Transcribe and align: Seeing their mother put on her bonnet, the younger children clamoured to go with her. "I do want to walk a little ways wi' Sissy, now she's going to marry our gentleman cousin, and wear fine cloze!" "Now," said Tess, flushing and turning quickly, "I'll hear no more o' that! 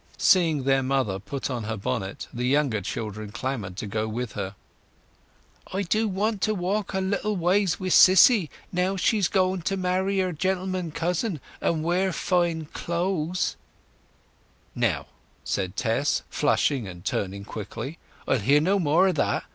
Seeing 0.17 0.63
their 0.63 0.81
mother 0.81 1.19
put 1.19 1.47
on 1.51 1.65
her 1.65 1.77
bonnet, 1.77 2.25
the 2.33 2.47
younger 2.47 2.81
children 2.81 3.31
clamoured 3.31 3.77
to 3.77 3.85
go 3.85 4.07
with 4.07 4.31
her. 4.31 4.55
"I 5.71 5.83
do 5.83 6.07
want 6.07 6.41
to 6.41 6.55
walk 6.55 6.95
a 6.95 6.99
little 6.99 7.35
ways 7.35 7.79
wi' 7.79 7.89
Sissy, 7.89 8.49
now 8.71 8.95
she's 8.95 9.27
going 9.27 9.61
to 9.61 9.77
marry 9.77 10.19
our 10.23 10.31
gentleman 10.31 10.89
cousin, 10.89 11.39
and 11.61 11.83
wear 11.83 12.11
fine 12.11 12.65
cloze!" 12.73 13.55
"Now," 14.73 15.05
said 15.43 15.75
Tess, 15.77 16.23
flushing 16.31 16.87
and 16.87 17.05
turning 17.05 17.45
quickly, 17.45 17.99
"I'll 18.27 18.39
hear 18.39 18.59
no 18.59 18.79
more 18.79 19.09
o' 19.09 19.11
that! 19.11 19.43